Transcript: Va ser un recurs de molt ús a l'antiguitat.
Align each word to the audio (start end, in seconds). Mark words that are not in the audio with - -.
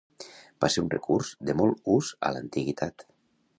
Va 0.63 0.69
ser 0.75 0.83
un 0.85 0.89
recurs 0.93 1.29
de 1.51 1.55
molt 1.61 1.93
ús 1.99 2.11
a 2.31 2.35
l'antiguitat. 2.37 3.09